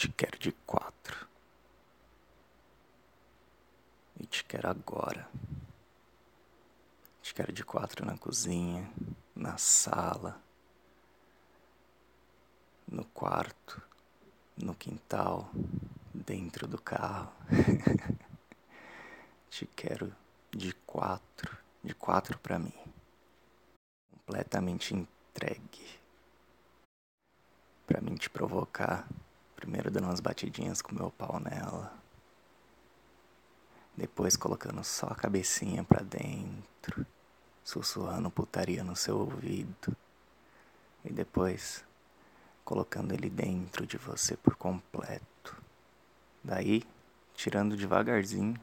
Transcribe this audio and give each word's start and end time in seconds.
Te 0.00 0.08
quero 0.08 0.38
de 0.38 0.52
quatro. 0.64 1.28
E 4.18 4.24
te 4.24 4.42
quero 4.44 4.70
agora. 4.70 5.28
Te 7.20 7.34
quero 7.34 7.52
de 7.52 7.62
quatro 7.62 8.06
na 8.06 8.16
cozinha, 8.16 8.90
na 9.36 9.58
sala, 9.58 10.40
no 12.88 13.04
quarto, 13.12 13.82
no 14.56 14.74
quintal, 14.74 15.50
dentro 16.14 16.66
do 16.66 16.80
carro. 16.80 17.34
te 19.50 19.66
quero 19.66 20.16
de 20.50 20.72
quatro, 20.86 21.58
de 21.84 21.92
quatro 21.92 22.38
para 22.38 22.58
mim. 22.58 22.72
Completamente 24.10 24.94
entregue. 24.94 26.00
Pra 27.86 28.00
mim 28.00 28.14
te 28.14 28.30
provocar 28.30 29.06
Primeiro 29.60 29.90
dando 29.90 30.04
umas 30.04 30.20
batidinhas 30.20 30.80
com 30.80 30.94
meu 30.94 31.10
pau 31.10 31.38
nela. 31.38 31.92
Depois 33.94 34.34
colocando 34.34 34.82
só 34.82 35.08
a 35.08 35.14
cabecinha 35.14 35.84
pra 35.84 36.00
dentro, 36.00 37.06
sussurrando 37.62 38.30
putaria 38.30 38.82
no 38.82 38.96
seu 38.96 39.18
ouvido. 39.18 39.94
E 41.04 41.12
depois 41.12 41.84
colocando 42.64 43.12
ele 43.12 43.28
dentro 43.28 43.86
de 43.86 43.98
você 43.98 44.34
por 44.34 44.54
completo. 44.54 45.54
Daí, 46.42 46.82
tirando 47.34 47.76
devagarzinho 47.76 48.58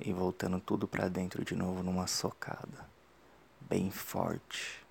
e 0.00 0.12
voltando 0.12 0.58
tudo 0.58 0.88
pra 0.88 1.06
dentro 1.06 1.44
de 1.44 1.54
novo 1.54 1.84
numa 1.84 2.08
socada. 2.08 2.84
Bem 3.60 3.92
forte. 3.92 4.84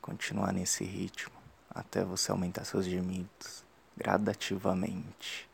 Continuar 0.00 0.54
nesse 0.54 0.84
ritmo 0.84 1.34
até 1.68 2.02
você 2.02 2.30
aumentar 2.30 2.64
seus 2.64 2.86
gemidos 2.86 3.62
gradativamente, 3.96 5.48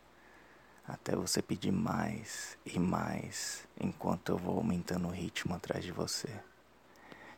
até 0.86 1.14
você 1.14 1.42
pedir 1.42 1.70
mais 1.70 2.58
e 2.64 2.78
mais, 2.78 3.66
enquanto 3.78 4.32
eu 4.32 4.38
vou 4.38 4.56
aumentando 4.56 5.08
o 5.08 5.12
ritmo 5.12 5.54
atrás 5.54 5.84
de 5.84 5.92
você. 5.92 6.28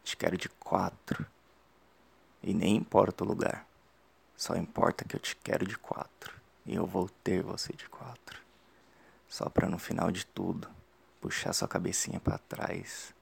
Te 0.03 0.17
quero 0.17 0.37
de 0.37 0.49
quatro, 0.49 1.27
e 2.43 2.55
nem 2.55 2.77
importa 2.77 3.25
o 3.25 3.27
lugar, 3.27 3.67
só 4.37 4.57
importa 4.57 5.05
que 5.05 5.15
eu 5.15 5.21
te 5.21 5.37
quero 5.37 5.67
de 5.67 5.77
quatro, 5.77 6.41
e 6.65 6.75
eu 6.75 6.87
vou 6.87 7.09
ter 7.23 7.43
você 7.43 7.73
de 7.73 7.89
quatro. 7.89 8.41
Só 9.29 9.49
para 9.49 9.69
no 9.69 9.79
final 9.79 10.11
de 10.11 10.27
tudo, 10.27 10.69
puxar 11.21 11.53
sua 11.53 11.69
cabecinha 11.69 12.21
para 12.21 12.39
trás, 12.39 13.15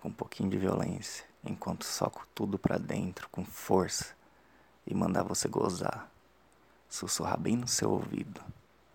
com 0.00 0.08
um 0.08 0.12
pouquinho 0.12 0.50
de 0.50 0.58
violência, 0.58 1.24
enquanto 1.42 1.84
soco 1.84 2.26
tudo 2.34 2.58
para 2.58 2.78
dentro 2.78 3.28
com 3.28 3.44
força 3.44 4.14
e 4.86 4.94
mandar 4.94 5.22
você 5.22 5.48
gozar 5.48 6.13
sussurrar 6.94 7.36
bem 7.36 7.56
no 7.56 7.66
seu 7.66 7.90
ouvido, 7.90 8.40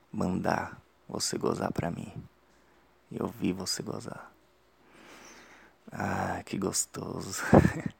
mandar 0.10 0.82
você 1.06 1.38
gozar 1.38 1.70
para 1.74 1.92
mim 1.92 2.10
e 3.12 3.22
ouvir 3.22 3.52
você 3.52 3.84
gozar. 3.84 4.32
Ah, 5.92 6.42
que 6.46 6.58
gostoso. 6.58 7.44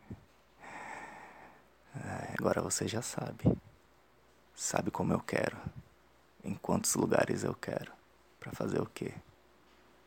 agora 2.40 2.62
você 2.62 2.88
já 2.88 3.02
sabe. 3.02 3.44
Sabe 4.56 4.90
como 4.90 5.12
eu 5.12 5.20
quero, 5.20 5.58
em 6.46 6.56
quantos 6.56 6.96
lugares 6.96 7.44
eu 7.44 7.54
quero, 7.54 7.92
para 8.40 8.54
fazer 8.54 8.80
o 8.80 8.86
quê? 8.86 9.14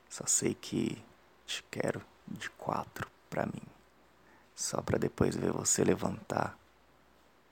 Só 0.08 0.24
sei 0.26 0.54
que 0.54 1.04
te 1.44 1.62
quero 1.64 2.00
de 2.26 2.48
quatro 2.48 3.10
para 3.28 3.44
mim. 3.44 3.66
Só 4.56 4.80
para 4.80 4.96
depois 4.96 5.36
ver 5.36 5.52
você 5.52 5.84
levantar 5.84 6.56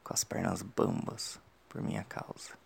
com 0.02 0.14
as 0.14 0.24
pernas 0.24 0.62
bambas 0.62 1.38
por 1.70 1.80
minha 1.80 2.04
causa. 2.04 2.58